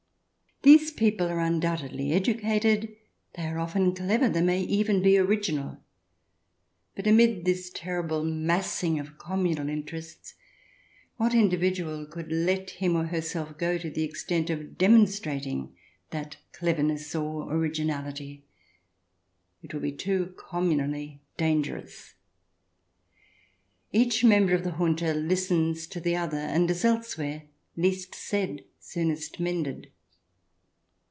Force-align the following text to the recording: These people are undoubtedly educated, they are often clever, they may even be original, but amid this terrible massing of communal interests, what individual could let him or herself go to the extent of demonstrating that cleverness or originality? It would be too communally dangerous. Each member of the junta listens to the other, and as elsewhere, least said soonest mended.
These 0.63 0.91
people 0.91 1.27
are 1.27 1.39
undoubtedly 1.39 2.11
educated, 2.13 2.95
they 3.33 3.47
are 3.47 3.57
often 3.57 3.95
clever, 3.95 4.29
they 4.29 4.43
may 4.43 4.61
even 4.61 5.01
be 5.01 5.17
original, 5.17 5.79
but 6.95 7.07
amid 7.07 7.45
this 7.45 7.71
terrible 7.73 8.23
massing 8.23 8.99
of 8.99 9.17
communal 9.17 9.69
interests, 9.69 10.35
what 11.17 11.33
individual 11.33 12.05
could 12.05 12.31
let 12.31 12.69
him 12.79 12.95
or 12.95 13.05
herself 13.07 13.57
go 13.57 13.79
to 13.79 13.89
the 13.89 14.03
extent 14.03 14.51
of 14.51 14.77
demonstrating 14.77 15.75
that 16.11 16.37
cleverness 16.53 17.15
or 17.15 17.51
originality? 17.51 18.43
It 19.63 19.73
would 19.73 19.81
be 19.81 19.91
too 19.91 20.35
communally 20.37 21.21
dangerous. 21.37 22.13
Each 23.91 24.23
member 24.23 24.53
of 24.53 24.63
the 24.63 24.73
junta 24.73 25.15
listens 25.15 25.87
to 25.87 25.99
the 25.99 26.15
other, 26.15 26.37
and 26.37 26.69
as 26.69 26.85
elsewhere, 26.85 27.45
least 27.75 28.13
said 28.13 28.63
soonest 28.79 29.39
mended. 29.39 29.89